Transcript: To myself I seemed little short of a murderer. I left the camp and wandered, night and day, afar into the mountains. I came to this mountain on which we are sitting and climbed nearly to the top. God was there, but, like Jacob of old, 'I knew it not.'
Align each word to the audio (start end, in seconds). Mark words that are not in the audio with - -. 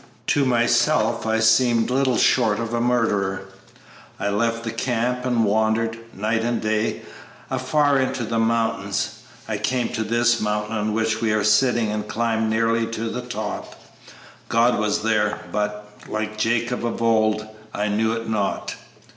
To 0.33 0.45
myself 0.45 1.27
I 1.27 1.37
seemed 1.39 1.91
little 1.91 2.17
short 2.17 2.59
of 2.59 2.73
a 2.73 2.81
murderer. 2.81 3.41
I 4.19 4.29
left 4.29 4.63
the 4.63 4.71
camp 4.71 5.25
and 5.25 5.45
wandered, 5.45 5.95
night 6.11 6.41
and 6.41 6.59
day, 6.59 7.03
afar 7.51 7.99
into 7.99 8.23
the 8.23 8.39
mountains. 8.39 9.19
I 9.47 9.57
came 9.59 9.89
to 9.89 10.03
this 10.03 10.41
mountain 10.41 10.75
on 10.75 10.93
which 10.93 11.21
we 11.21 11.31
are 11.33 11.43
sitting 11.43 11.91
and 11.91 12.07
climbed 12.07 12.49
nearly 12.49 12.87
to 12.87 13.11
the 13.11 13.21
top. 13.21 13.75
God 14.49 14.79
was 14.79 15.03
there, 15.03 15.39
but, 15.51 15.87
like 16.07 16.35
Jacob 16.35 16.83
of 16.83 17.03
old, 17.03 17.47
'I 17.75 17.87
knew 17.89 18.13
it 18.13 18.27
not.' 18.27 18.75